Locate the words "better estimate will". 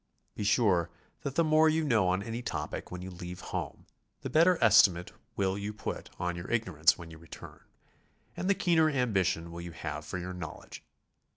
4.31-5.59